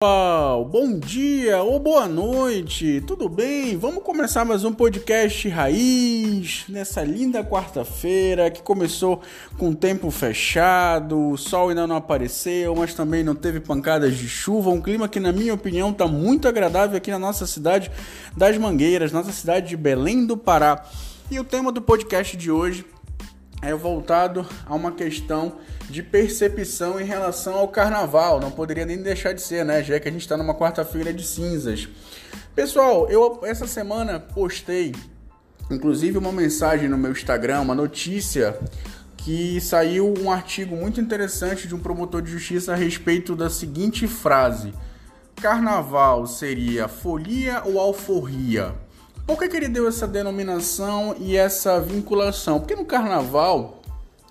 pessoal, 0.00 0.64
bom 0.64 0.96
dia 0.96 1.60
ou 1.60 1.80
boa 1.80 2.06
noite, 2.06 3.02
tudo 3.04 3.28
bem? 3.28 3.76
Vamos 3.76 4.04
começar 4.04 4.44
mais 4.44 4.64
um 4.64 4.72
podcast 4.72 5.48
raiz 5.48 6.64
nessa 6.68 7.02
linda 7.02 7.42
quarta-feira 7.42 8.48
que 8.48 8.62
começou 8.62 9.20
com 9.56 9.74
tempo 9.74 10.08
fechado, 10.12 11.30
o 11.30 11.36
sol 11.36 11.70
ainda 11.70 11.84
não 11.84 11.96
apareceu, 11.96 12.76
mas 12.76 12.94
também 12.94 13.24
não 13.24 13.34
teve 13.34 13.58
pancadas 13.58 14.16
de 14.16 14.28
chuva. 14.28 14.70
Um 14.70 14.80
clima 14.80 15.08
que, 15.08 15.18
na 15.18 15.32
minha 15.32 15.52
opinião, 15.52 15.90
está 15.90 16.06
muito 16.06 16.46
agradável 16.46 16.96
aqui 16.96 17.10
na 17.10 17.18
nossa 17.18 17.44
cidade 17.44 17.90
das 18.36 18.56
Mangueiras, 18.56 19.10
nossa 19.10 19.32
cidade 19.32 19.70
de 19.70 19.76
Belém 19.76 20.24
do 20.24 20.36
Pará. 20.36 20.86
E 21.28 21.40
o 21.40 21.44
tema 21.44 21.72
do 21.72 21.82
podcast 21.82 22.36
de 22.36 22.52
hoje 22.52 22.86
é 23.60 23.74
voltado 23.74 24.46
a 24.66 24.74
uma 24.74 24.92
questão 24.92 25.58
de 25.90 26.02
percepção 26.02 27.00
em 27.00 27.04
relação 27.04 27.54
ao 27.54 27.68
carnaval. 27.68 28.40
Não 28.40 28.50
poderia 28.50 28.86
nem 28.86 29.02
deixar 29.02 29.32
de 29.32 29.42
ser, 29.42 29.64
né? 29.64 29.82
Já 29.82 29.98
que 29.98 30.08
a 30.08 30.12
gente 30.12 30.20
está 30.20 30.36
numa 30.36 30.54
quarta-feira 30.54 31.12
de 31.12 31.24
cinzas. 31.24 31.88
Pessoal, 32.54 33.08
eu 33.08 33.40
essa 33.44 33.66
semana 33.66 34.18
postei, 34.20 34.94
inclusive, 35.70 36.18
uma 36.18 36.32
mensagem 36.32 36.88
no 36.88 36.98
meu 36.98 37.12
Instagram, 37.12 37.60
uma 37.60 37.74
notícia 37.74 38.58
que 39.16 39.60
saiu 39.60 40.14
um 40.18 40.30
artigo 40.30 40.76
muito 40.76 41.00
interessante 41.00 41.68
de 41.68 41.74
um 41.74 41.78
promotor 41.78 42.22
de 42.22 42.30
justiça 42.30 42.72
a 42.72 42.76
respeito 42.76 43.34
da 43.34 43.50
seguinte 43.50 44.06
frase: 44.06 44.72
Carnaval 45.36 46.26
seria 46.26 46.88
folia 46.88 47.62
ou 47.64 47.78
alforria? 47.78 48.74
Por 49.28 49.38
que, 49.38 49.46
que 49.46 49.58
ele 49.58 49.68
deu 49.68 49.86
essa 49.86 50.08
denominação 50.08 51.14
e 51.20 51.36
essa 51.36 51.78
vinculação? 51.78 52.58
Porque 52.58 52.74
no 52.74 52.86
carnaval, 52.86 53.82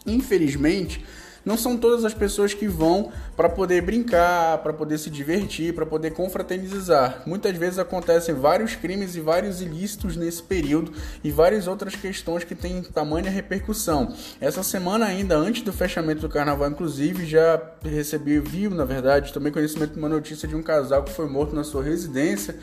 infelizmente, 0.08 1.06
não 1.46 1.56
são 1.56 1.78
todas 1.78 2.04
as 2.04 2.16
pessoas 2.16 2.56
que 2.56 2.68
vão 2.68 3.12
para 3.36 3.48
poder 3.48 3.84
brincar, 3.84 4.58
para 4.58 4.74
poder 4.74 4.98
se 4.98 5.12
divertir, 5.12 5.76
para 5.76 5.86
poder 5.86 6.14
confraternizar. 6.14 7.22
Muitas 7.28 7.56
vezes 7.56 7.78
acontecem 7.78 8.34
vários 8.34 8.74
crimes 8.74 9.16
e 9.16 9.22
vários 9.22 9.62
ilícitos 9.62 10.16
nesse 10.18 10.42
período 10.42 10.92
e 11.24 11.30
várias 11.30 11.68
outras 11.68 11.96
questões 11.96 12.44
que 12.44 12.56
têm 12.56 12.82
tamanha 12.82 13.30
repercussão. 13.30 14.16
Essa 14.42 14.64
semana 14.64 15.06
ainda, 15.06 15.38
antes 15.38 15.62
do 15.62 15.72
fechamento 15.72 16.22
do 16.22 16.30
carnaval, 16.30 16.72
inclusive, 16.72 17.24
já 17.24 17.62
recebi, 17.84 18.40
viu, 18.40 18.72
na 18.72 18.84
verdade, 18.84 19.32
também 19.32 19.54
conhecimento 19.54 19.94
de 19.94 20.00
uma 20.00 20.10
notícia 20.10 20.48
de 20.48 20.56
um 20.56 20.64
casal 20.64 21.04
que 21.04 21.14
foi 21.14 21.30
morto 21.30 21.56
na 21.56 21.64
sua 21.64 21.84
residência 21.84 22.56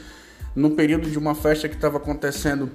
no 0.55 0.71
período 0.71 1.11
de 1.11 1.19
uma 1.19 1.35
festa 1.35 1.69
que 1.69 1.75
estava 1.75 1.99
acontecendo 1.99 2.71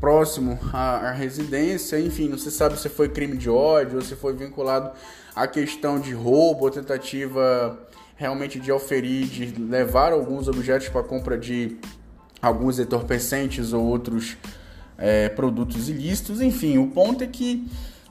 próximo 0.00 0.58
à, 0.72 1.08
à, 1.08 1.12
residência, 1.12 1.98
enfim, 1.98 2.28
não 2.28 2.38
se 2.38 2.50
sabe 2.50 2.78
se 2.78 2.88
foi 2.88 3.08
crime 3.08 3.36
de 3.36 3.48
ódio 3.48 3.96
ou 3.96 4.02
se 4.02 4.14
foi 4.14 4.34
vinculado 4.34 4.90
à 5.34 5.46
questão 5.46 5.98
de 5.98 6.12
roubo 6.12 6.64
ou 6.64 6.70
tentativa 6.70 7.78
realmente 8.16 8.58
de 8.58 8.70
oferir, 8.70 9.26
de 9.26 9.46
levar 9.60 10.12
alguns 10.12 10.48
objetos 10.48 10.88
para 10.88 11.02
compra 11.02 11.38
de 11.38 11.78
alguns 12.42 12.78
entorpecentes 12.78 13.72
ou 13.72 13.84
outros 13.84 14.36
é, 14.96 15.28
produtos 15.28 15.88
ilícitos. 15.88 16.40
Enfim, 16.40 16.78
o 16.78 16.88
ponto 16.88 17.22
é 17.22 17.26
que 17.26 17.66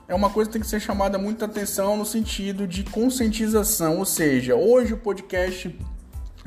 é 0.08 0.14
uma 0.14 0.30
coisa 0.30 0.48
que 0.48 0.54
tem 0.54 0.62
que 0.62 0.68
ser 0.68 0.80
chamada 0.80 1.18
muita 1.18 1.44
atenção 1.44 1.96
no 1.96 2.06
sentido 2.06 2.66
de 2.66 2.82
conscientização, 2.84 3.98
ou 3.98 4.06
seja, 4.06 4.56
hoje 4.56 4.94
o 4.94 4.96
podcast 4.96 5.78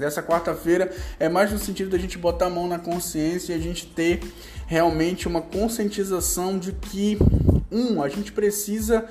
dessa 0.02 0.22
quarta-feira 0.22 0.92
é 1.20 1.30
mais 1.30 1.52
no 1.52 1.60
sentido 1.60 1.92
da 1.92 1.98
gente 1.98 2.18
botar 2.18 2.48
a 2.48 2.50
mão 2.50 2.68
na 2.68 2.80
consciência 2.80 3.54
e 3.54 3.56
a 3.56 3.60
gente 3.60 3.86
ter 3.86 4.20
realmente 4.68 5.28
uma 5.28 5.42
conscientização 5.42 6.58
de 6.58 6.74
que, 6.74 7.18
um, 7.72 8.02
a 8.02 8.10
gente 8.10 8.32
precisa 8.32 9.06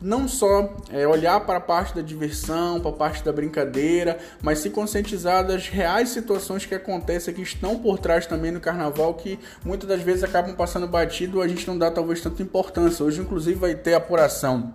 não 0.00 0.26
só 0.26 0.76
é, 0.90 1.06
olhar 1.06 1.40
para 1.40 1.58
a 1.58 1.60
parte 1.60 1.94
da 1.94 2.00
diversão, 2.00 2.80
para 2.80 2.90
a 2.90 2.94
parte 2.94 3.22
da 3.22 3.32
brincadeira, 3.32 4.18
mas 4.42 4.60
se 4.60 4.70
conscientizar 4.70 5.46
das 5.46 5.68
reais 5.68 6.08
situações 6.08 6.64
que 6.64 6.74
acontecem, 6.74 7.34
que 7.34 7.42
estão 7.42 7.78
por 7.78 7.98
trás 7.98 8.26
também 8.26 8.50
no 8.50 8.60
carnaval, 8.60 9.12
que 9.14 9.38
muitas 9.64 9.88
das 9.88 10.00
vezes 10.00 10.24
acabam 10.24 10.56
passando 10.56 10.88
batido, 10.88 11.42
a 11.42 11.48
gente 11.48 11.66
não 11.66 11.76
dá 11.76 11.90
talvez 11.90 12.20
tanta 12.20 12.42
importância. 12.42 13.04
Hoje, 13.04 13.20
inclusive, 13.20 13.58
vai 13.58 13.74
ter 13.74 13.94
apuração 13.94 14.72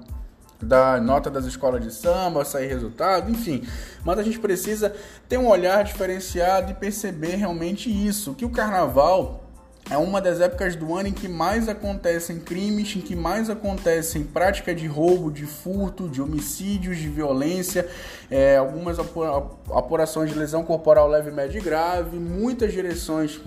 da 0.65 0.99
nota 0.99 1.29
das 1.29 1.45
escolas 1.45 1.83
de 1.83 1.93
samba, 1.93 2.43
sair 2.43 2.67
resultado, 2.67 3.31
enfim. 3.31 3.65
Mas 4.03 4.19
a 4.19 4.23
gente 4.23 4.39
precisa 4.39 4.93
ter 5.29 5.37
um 5.37 5.47
olhar 5.47 5.83
diferenciado 5.83 6.71
e 6.71 6.75
perceber 6.75 7.35
realmente 7.35 7.89
isso, 7.89 8.33
que 8.33 8.45
o 8.45 8.49
carnaval 8.49 9.45
é 9.89 9.97
uma 9.97 10.19
das 10.19 10.41
épocas 10.41 10.75
do 10.75 10.95
ano 10.95 11.09
em 11.09 11.13
que 11.13 11.27
mais 11.27 11.69
acontecem 11.69 12.39
crimes, 12.39 12.95
em 12.95 13.01
que 13.01 13.15
mais 13.15 13.51
acontecem 13.51 14.23
prática 14.23 14.73
de 14.73 14.87
roubo, 14.87 15.31
de 15.31 15.45
furto, 15.45 16.09
de 16.09 16.21
homicídios, 16.21 16.97
de 16.97 17.07
violência, 17.07 17.87
é, 18.31 18.57
algumas 18.57 18.97
apurações 18.99 20.31
de 20.31 20.37
lesão 20.37 20.63
corporal 20.63 21.07
leve, 21.07 21.29
média 21.29 21.59
e 21.59 21.61
grave, 21.61 22.17
muitas 22.17 22.73
direções 22.73 23.39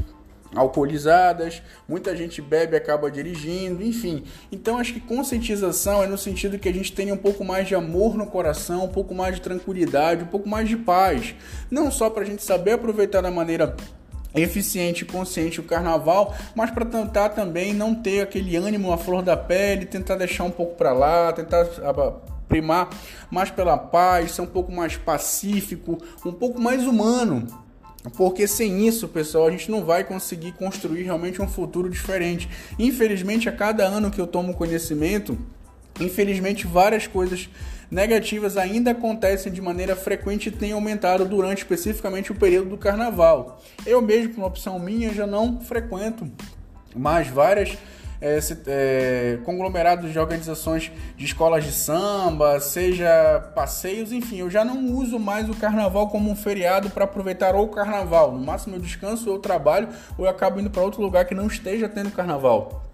alcoolizadas, 0.54 1.62
muita 1.88 2.16
gente 2.16 2.41
bebe 2.41 2.75
e 2.75 2.76
acaba 2.76 3.10
dirigindo, 3.10 3.82
enfim. 3.82 4.25
Então 4.50 4.78
acho 4.78 4.94
que 4.94 5.00
conscientização 5.00 6.03
é 6.03 6.06
no 6.06 6.16
sentido 6.16 6.59
que 6.59 6.69
a 6.69 6.72
gente 6.72 6.92
tenha 6.92 7.12
um 7.12 7.19
pouco 7.19 7.44
mais 7.44 7.69
de 7.69 7.75
amor 7.75 8.16
no 8.16 8.26
coração, 8.26 8.84
um 8.84 8.88
pouco 8.88 9.14
mais 9.14 9.37
de 9.37 9.42
tranquilidade, 9.42 10.25
um 10.25 10.28
pouco 10.28 10.48
mais 10.48 10.69
de 10.69 10.76
paz. 10.76 11.34
Não 11.70 11.91
só 11.91 12.08
para 12.08 12.22
a 12.22 12.26
gente 12.26 12.42
saber 12.42 12.72
aproveitar 12.72 13.20
da 13.20 13.31
maneira 13.31 13.76
eficiente 14.34 15.04
e 15.04 15.06
consciente 15.06 15.60
o 15.60 15.64
carnaval, 15.64 16.34
mas 16.54 16.70
para 16.70 16.84
tentar 16.84 17.31
também 17.31 17.72
não 17.72 17.94
ter 17.94 18.20
aquele 18.20 18.56
ânimo 18.56 18.92
à 18.92 18.98
flor 18.98 19.22
da 19.22 19.37
pele, 19.37 19.87
tentar 19.87 20.16
deixar 20.16 20.44
um 20.44 20.50
pouco 20.50 20.76
para 20.76 20.92
lá, 20.92 21.32
tentar 21.32 21.66
primar 22.48 22.88
mais 23.31 23.50
pela 23.50 23.76
paz, 23.76 24.32
ser 24.32 24.42
um 24.42 24.47
pouco 24.47 24.72
mais 24.72 24.97
pacífico, 24.97 25.98
um 26.25 26.32
pouco 26.32 26.60
mais 26.60 26.87
humano 26.87 27.47
porque 28.16 28.46
sem 28.46 28.86
isso, 28.86 29.08
pessoal, 29.08 29.46
a 29.46 29.50
gente 29.50 29.70
não 29.70 29.84
vai 29.84 30.04
conseguir 30.04 30.52
construir 30.52 31.02
realmente 31.02 31.41
um 31.42 31.48
futuro 31.48 31.88
diferente. 31.88 32.48
Infelizmente, 32.78 33.48
a 33.48 33.52
cada 33.52 33.84
ano 33.84 34.10
que 34.10 34.20
eu 34.20 34.26
tomo 34.26 34.54
conhecimento, 34.54 35.38
infelizmente 36.00 36.66
várias 36.66 37.06
coisas 37.06 37.48
negativas 37.91 38.56
ainda 38.56 38.91
acontecem 38.91 39.52
de 39.52 39.60
maneira 39.60 39.96
frequente 39.96 40.48
e 40.48 40.52
têm 40.52 40.72
aumentado 40.72 41.24
durante 41.24 41.58
especificamente 41.58 42.30
o 42.30 42.34
período 42.34 42.70
do 42.70 42.78
carnaval. 42.78 43.62
Eu 43.86 44.02
mesmo, 44.02 44.34
por 44.34 44.40
uma 44.40 44.46
opção 44.46 44.78
minha, 44.78 45.12
já 45.12 45.26
não 45.26 45.60
frequento 45.60 46.30
mais 46.94 47.28
várias 47.28 47.76
é, 48.20 48.38
é, 48.66 49.38
conglomerados 49.44 50.12
de 50.12 50.18
organizações 50.18 50.90
de 51.16 51.24
escolas 51.24 51.64
de 51.64 51.72
samba, 51.72 52.60
seja 52.60 53.50
passeios, 53.54 54.12
enfim, 54.12 54.38
eu 54.38 54.50
já 54.50 54.64
não 54.64 54.92
uso 54.94 55.18
mais 55.18 55.48
o 55.48 55.54
carnaval 55.54 56.08
como 56.08 56.30
um 56.30 56.36
feriado 56.36 56.90
para 56.90 57.04
aproveitar 57.04 57.54
o 57.54 57.68
carnaval. 57.68 58.32
No 58.32 58.44
máximo 58.44 58.76
eu 58.76 58.80
descanso, 58.80 59.28
eu 59.28 59.38
trabalho 59.38 59.88
ou 60.16 60.24
eu 60.24 60.30
acabo 60.30 60.60
indo 60.60 60.70
para 60.70 60.82
outro 60.82 61.02
lugar 61.02 61.24
que 61.24 61.34
não 61.34 61.46
esteja 61.46 61.88
tendo 61.88 62.10
carnaval. 62.10 62.88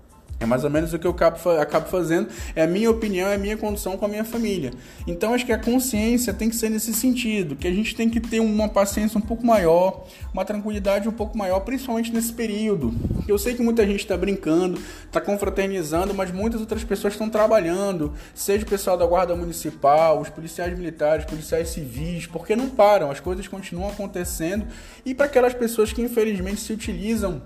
É 0.45 0.47
mais 0.47 0.63
ou 0.63 0.71
menos 0.71 0.93
o 0.93 0.99
que 0.99 1.07
eu 1.07 1.11
acabo, 1.11 1.39
acabo 1.59 1.89
fazendo, 1.89 2.29
é 2.55 2.63
a 2.63 2.67
minha 2.67 2.91
opinião, 2.91 3.29
é 3.29 3.35
a 3.35 3.39
minha 3.39 3.57
condição 3.57 3.97
com 3.97 4.05
a 4.05 4.09
minha 4.09 4.25
família. 4.25 4.73
Então 5.07 5.35
acho 5.35 5.47
que 5.47 5.53
a 5.53 5.59
consciência 5.59 6.35
tem 6.35 6.51
que 6.51 6.57
ser 6.57 6.69
nesse 6.69 6.93
sentido, 6.93 7.57
que 7.57 7.67
a 7.67 7.73
gente 7.73 7.97
tem 7.97 8.09
que 8.11 8.21
ter 8.21 8.41
uma 8.41 8.69
paciência 8.69 9.19
um 9.19 9.23
pouco 9.23 9.45
maior, 9.45 10.07
uma 10.33 10.45
tranquilidade 10.45 11.09
um 11.09 11.13
pouco 11.13 11.37
maior, 11.37 11.61
principalmente 11.61 12.13
nesse 12.13 12.33
período. 12.33 12.95
Eu 13.27 13.39
sei 13.39 13.55
que 13.55 13.63
muita 13.63 13.87
gente 13.87 14.01
está 14.01 14.17
brincando, 14.17 14.79
está 15.07 15.21
confraternizando, 15.21 16.13
mas 16.13 16.31
muitas 16.31 16.61
outras 16.61 16.85
pessoas 16.85 17.15
estão 17.15 17.31
trabalhando, 17.31 18.13
seja 18.35 18.65
o 18.65 18.69
pessoal 18.69 18.99
da 18.99 19.07
Guarda 19.07 19.35
Municipal, 19.35 20.21
os 20.21 20.29
policiais 20.29 20.77
militares, 20.77 21.25
policiais 21.25 21.71
civis, 21.71 22.27
porque 22.27 22.55
não 22.55 22.69
param, 22.69 23.11
as 23.11 23.19
coisas 23.19 23.49
continuam 23.49 23.89
acontecendo. 23.89 24.67
E 25.07 25.15
para 25.15 25.27
aquelas 25.27 25.55
pessoas 25.55 25.93
que 25.93 26.03
infelizmente 26.03 26.61
se 26.61 26.73
utilizam 26.73 27.43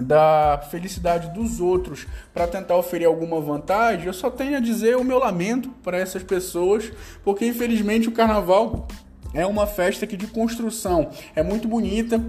da 0.00 0.60
felicidade 0.70 1.32
dos 1.32 1.60
outros 1.60 2.06
para 2.32 2.46
tentar 2.46 2.76
oferir 2.76 3.06
alguma 3.06 3.40
vantagem, 3.40 4.06
eu 4.06 4.12
só 4.12 4.30
tenho 4.30 4.56
a 4.56 4.60
dizer 4.60 4.96
o 4.96 5.04
meu 5.04 5.18
lamento 5.18 5.70
para 5.82 5.98
essas 5.98 6.22
pessoas, 6.22 6.92
porque 7.24 7.46
infelizmente 7.46 8.08
o 8.08 8.12
carnaval 8.12 8.86
é 9.32 9.46
uma 9.46 9.66
festa 9.66 10.06
que 10.06 10.16
de 10.16 10.26
construção 10.26 11.10
é 11.34 11.42
muito 11.42 11.68
bonita, 11.68 12.22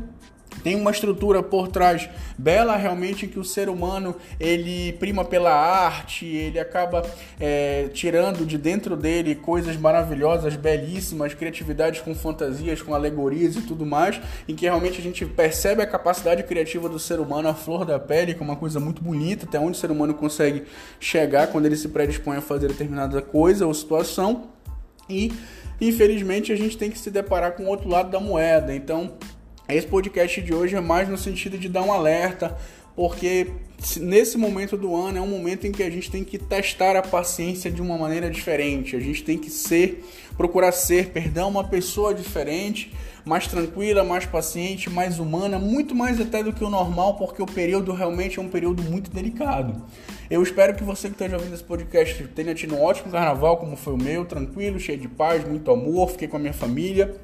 tem 0.63 0.75
uma 0.75 0.91
estrutura 0.91 1.41
por 1.41 1.67
trás 1.67 2.09
bela 2.37 2.75
realmente 2.75 3.27
que 3.27 3.39
o 3.39 3.43
ser 3.43 3.69
humano 3.69 4.15
ele 4.39 4.93
prima 4.93 5.23
pela 5.23 5.53
arte, 5.53 6.25
ele 6.25 6.59
acaba 6.59 7.03
é, 7.39 7.89
tirando 7.93 8.45
de 8.45 8.57
dentro 8.57 8.95
dele 8.95 9.35
coisas 9.35 9.75
maravilhosas, 9.77 10.55
belíssimas, 10.55 11.33
criatividades 11.33 12.01
com 12.01 12.13
fantasias, 12.15 12.81
com 12.81 12.93
alegorias 12.93 13.55
e 13.55 13.61
tudo 13.61 13.85
mais, 13.85 14.19
em 14.47 14.55
que 14.55 14.65
realmente 14.65 14.99
a 14.99 15.03
gente 15.03 15.25
percebe 15.25 15.81
a 15.81 15.87
capacidade 15.87 16.43
criativa 16.43 16.87
do 16.87 16.99
ser 16.99 17.19
humano 17.19 17.49
à 17.49 17.53
flor 17.53 17.85
da 17.85 17.99
pele, 17.99 18.33
que 18.33 18.41
é 18.41 18.43
uma 18.43 18.55
coisa 18.55 18.79
muito 18.79 19.01
bonita, 19.01 19.45
até 19.45 19.59
onde 19.59 19.77
o 19.77 19.79
ser 19.79 19.91
humano 19.91 20.13
consegue 20.13 20.63
chegar 20.99 21.47
quando 21.47 21.65
ele 21.65 21.75
se 21.75 21.89
predispõe 21.89 22.37
a 22.37 22.41
fazer 22.41 22.67
determinada 22.67 23.21
coisa 23.21 23.65
ou 23.65 23.73
situação. 23.73 24.49
E 25.09 25.31
infelizmente 25.79 26.51
a 26.51 26.55
gente 26.55 26.77
tem 26.77 26.89
que 26.89 26.97
se 26.97 27.09
deparar 27.09 27.53
com 27.53 27.63
o 27.63 27.67
outro 27.67 27.89
lado 27.89 28.09
da 28.09 28.19
moeda. 28.19 28.73
Então, 28.73 29.13
esse 29.75 29.87
podcast 29.87 30.41
de 30.41 30.53
hoje 30.53 30.75
é 30.75 30.81
mais 30.81 31.07
no 31.07 31.17
sentido 31.17 31.57
de 31.57 31.69
dar 31.69 31.83
um 31.83 31.91
alerta, 31.91 32.57
porque 32.95 33.47
nesse 33.97 34.37
momento 34.37 34.77
do 34.77 34.95
ano 34.95 35.17
é 35.17 35.21
um 35.21 35.27
momento 35.27 35.65
em 35.65 35.71
que 35.71 35.81
a 35.81 35.89
gente 35.89 36.11
tem 36.11 36.23
que 36.23 36.37
testar 36.37 36.95
a 36.95 37.01
paciência 37.01 37.71
de 37.71 37.81
uma 37.81 37.97
maneira 37.97 38.29
diferente. 38.29 38.95
A 38.95 38.99
gente 38.99 39.23
tem 39.23 39.37
que 39.37 39.49
ser, 39.49 40.03
procurar 40.37 40.71
ser, 40.71 41.09
perdão, 41.09 41.49
uma 41.49 41.63
pessoa 41.63 42.13
diferente, 42.13 42.93
mais 43.23 43.47
tranquila, 43.47 44.03
mais 44.03 44.25
paciente, 44.25 44.89
mais 44.89 45.19
humana, 45.19 45.57
muito 45.57 45.95
mais 45.95 46.19
até 46.19 46.43
do 46.43 46.51
que 46.51 46.63
o 46.63 46.69
normal, 46.69 47.15
porque 47.15 47.41
o 47.41 47.45
período 47.45 47.93
realmente 47.93 48.39
é 48.39 48.41
um 48.41 48.49
período 48.49 48.83
muito 48.83 49.09
delicado. 49.09 49.83
Eu 50.29 50.43
espero 50.43 50.75
que 50.75 50.83
você 50.83 51.07
que 51.07 51.15
esteja 51.15 51.37
ouvindo 51.37 51.53
esse 51.53 51.63
podcast 51.63 52.23
tenha 52.35 52.53
tido 52.53 52.75
um 52.75 52.83
ótimo 52.83 53.11
carnaval, 53.11 53.57
como 53.57 53.75
foi 53.75 53.93
o 53.93 53.97
meu, 53.97 54.25
tranquilo, 54.25 54.79
cheio 54.79 54.97
de 54.97 55.07
paz, 55.07 55.47
muito 55.47 55.71
amor, 55.71 56.09
fiquei 56.11 56.27
com 56.27 56.37
a 56.37 56.39
minha 56.39 56.53
família 56.53 57.19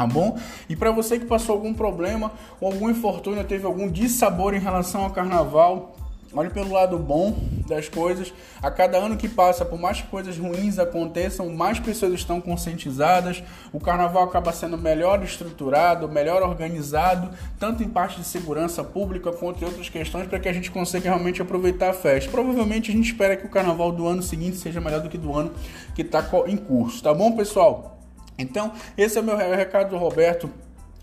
tá 0.00 0.06
bom? 0.06 0.38
E 0.66 0.74
para 0.74 0.90
você 0.90 1.18
que 1.18 1.26
passou 1.26 1.54
algum 1.54 1.74
problema 1.74 2.32
ou 2.58 2.72
algum 2.72 2.88
infortúnio, 2.88 3.44
teve 3.44 3.66
algum 3.66 3.86
dissabor 3.86 4.54
em 4.54 4.58
relação 4.58 5.04
ao 5.04 5.10
carnaval, 5.10 5.94
olhe 6.32 6.48
pelo 6.48 6.72
lado 6.72 6.98
bom 6.98 7.36
das 7.68 7.86
coisas. 7.86 8.32
A 8.62 8.70
cada 8.70 8.96
ano 8.96 9.18
que 9.18 9.28
passa, 9.28 9.62
por 9.62 9.78
mais 9.78 10.00
coisas 10.00 10.38
ruins 10.38 10.78
aconteçam, 10.78 11.50
mais 11.50 11.78
pessoas 11.78 12.14
estão 12.14 12.40
conscientizadas. 12.40 13.42
O 13.74 13.78
carnaval 13.78 14.22
acaba 14.22 14.54
sendo 14.54 14.78
melhor 14.78 15.22
estruturado, 15.22 16.08
melhor 16.08 16.42
organizado, 16.42 17.28
tanto 17.58 17.82
em 17.82 17.88
parte 17.88 18.20
de 18.20 18.26
segurança 18.26 18.82
pública 18.82 19.30
quanto 19.30 19.60
em 19.60 19.66
outras 19.66 19.90
questões, 19.90 20.28
para 20.28 20.40
que 20.40 20.48
a 20.48 20.52
gente 20.52 20.70
consiga 20.70 21.10
realmente 21.10 21.42
aproveitar 21.42 21.90
a 21.90 21.92
festa. 21.92 22.30
Provavelmente 22.30 22.90
a 22.90 22.94
gente 22.94 23.10
espera 23.10 23.36
que 23.36 23.44
o 23.44 23.50
carnaval 23.50 23.92
do 23.92 24.06
ano 24.06 24.22
seguinte 24.22 24.56
seja 24.56 24.80
melhor 24.80 25.02
do 25.02 25.10
que 25.10 25.18
do 25.18 25.36
ano 25.36 25.52
que 25.94 26.00
está 26.00 26.26
em 26.46 26.56
curso, 26.56 27.02
tá 27.02 27.12
bom, 27.12 27.36
pessoal? 27.36 27.99
Então, 28.40 28.72
esse 28.96 29.18
é 29.18 29.20
o 29.20 29.24
meu 29.24 29.36
recado 29.36 29.90
do 29.90 29.98
Roberto 29.98 30.50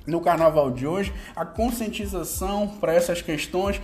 no 0.05 0.21
carnaval 0.21 0.71
de 0.71 0.87
hoje, 0.87 1.13
a 1.35 1.45
conscientização 1.45 2.67
para 2.79 2.93
essas 2.93 3.21
questões 3.21 3.81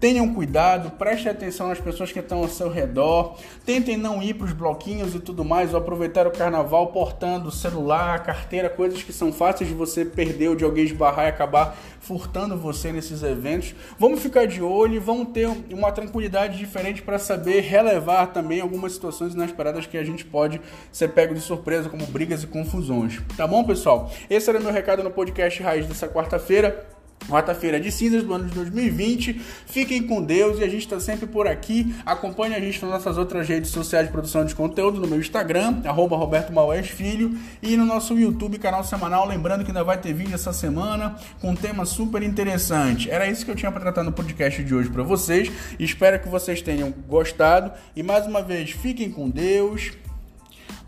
Tenham 0.00 0.32
cuidado, 0.32 0.92
preste 0.92 1.28
atenção 1.28 1.68
nas 1.68 1.78
pessoas 1.78 2.10
que 2.10 2.18
estão 2.18 2.38
ao 2.38 2.48
seu 2.48 2.70
redor. 2.70 3.36
Tentem 3.66 3.98
não 3.98 4.22
ir 4.22 4.32
para 4.32 4.46
os 4.46 4.54
bloquinhos 4.54 5.14
e 5.14 5.20
tudo 5.20 5.44
mais, 5.44 5.74
ou 5.74 5.78
aproveitar 5.78 6.26
o 6.26 6.30
carnaval 6.30 6.86
portando 6.86 7.50
celular, 7.50 8.22
carteira, 8.22 8.70
coisas 8.70 9.02
que 9.02 9.12
são 9.12 9.30
fáceis 9.30 9.68
de 9.68 9.76
você 9.76 10.02
perder 10.02 10.48
ou 10.48 10.56
de 10.56 10.64
alguém 10.64 10.84
esbarrar 10.84 11.26
e 11.26 11.28
acabar 11.28 11.76
furtando 12.00 12.56
você 12.56 12.90
nesses 12.90 13.22
eventos. 13.22 13.74
Vamos 13.98 14.22
ficar 14.22 14.46
de 14.46 14.62
olho 14.62 14.94
e 14.94 14.98
vamos 14.98 15.28
ter 15.34 15.46
uma 15.70 15.92
tranquilidade 15.92 16.56
diferente 16.56 17.02
para 17.02 17.18
saber 17.18 17.60
relevar 17.60 18.28
também 18.28 18.62
algumas 18.62 18.92
situações 18.92 19.34
inesperadas 19.34 19.84
que 19.84 19.98
a 19.98 20.02
gente 20.02 20.24
pode 20.24 20.62
ser 20.90 21.08
pego 21.08 21.34
de 21.34 21.42
surpresa, 21.42 21.90
como 21.90 22.06
brigas 22.06 22.42
e 22.42 22.46
confusões. 22.46 23.20
Tá 23.36 23.46
bom, 23.46 23.62
pessoal? 23.64 24.10
Esse 24.30 24.48
era 24.48 24.58
meu 24.58 24.72
recado 24.72 25.02
no 25.02 25.10
podcast 25.10 25.62
Raiz 25.62 25.86
dessa 25.86 26.08
quarta-feira 26.08 26.99
quarta-feira 27.28 27.78
de 27.78 27.90
cinzas 27.92 28.22
do 28.22 28.32
ano 28.32 28.46
de 28.46 28.54
2020. 28.54 29.40
Fiquem 29.66 30.02
com 30.06 30.22
Deus 30.22 30.58
e 30.58 30.64
a 30.64 30.68
gente 30.68 30.82
está 30.82 30.98
sempre 30.98 31.26
por 31.26 31.46
aqui. 31.46 31.94
Acompanhe 32.04 32.54
a 32.54 32.60
gente 32.60 32.80
nas 32.82 32.90
nossas 32.90 33.18
outras 33.18 33.48
redes 33.48 33.70
sociais 33.70 34.06
de 34.06 34.12
produção 34.12 34.44
de 34.44 34.54
conteúdo, 34.54 35.00
no 35.00 35.06
meu 35.06 35.18
Instagram, 35.18 35.80
arroba 35.84 36.16
Roberto 36.16 36.52
Filho, 36.84 37.36
e 37.62 37.76
no 37.76 37.84
nosso 37.84 38.18
YouTube, 38.18 38.58
canal 38.58 38.84
semanal. 38.84 39.26
Lembrando 39.26 39.64
que 39.64 39.70
ainda 39.70 39.84
vai 39.84 39.98
ter 39.98 40.12
vídeo 40.12 40.34
essa 40.34 40.52
semana 40.52 41.16
com 41.40 41.50
um 41.50 41.56
tema 41.56 41.84
super 41.84 42.22
interessante. 42.22 43.10
Era 43.10 43.28
isso 43.28 43.44
que 43.44 43.50
eu 43.50 43.56
tinha 43.56 43.70
para 43.70 43.80
tratar 43.80 44.02
no 44.02 44.12
podcast 44.12 44.62
de 44.62 44.74
hoje 44.74 44.90
para 44.90 45.02
vocês. 45.02 45.50
Espero 45.78 46.18
que 46.20 46.28
vocês 46.28 46.60
tenham 46.62 46.92
gostado. 47.08 47.72
E 47.94 48.02
mais 48.02 48.26
uma 48.26 48.42
vez, 48.42 48.70
fiquem 48.70 49.10
com 49.10 49.28
Deus. 49.28 49.92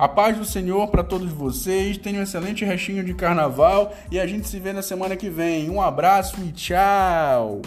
A 0.02 0.08
paz 0.08 0.37
do 0.37 0.44
Senhor 0.44 0.88
para 0.88 1.04
todos 1.04 1.31
vocês. 1.31 1.96
Tenham 1.96 2.19
um 2.19 2.25
excelente 2.25 2.64
restinho 2.64 3.04
de 3.04 3.14
carnaval 3.14 3.94
e 4.10 4.19
a 4.19 4.26
gente 4.26 4.49
se 4.49 4.58
vê 4.58 4.72
na 4.72 4.82
semana 4.82 5.14
que 5.14 5.31
vem. 5.31 5.70
Um 5.70 5.81
abraço 5.81 6.43
e 6.43 6.50
tchau! 6.50 7.62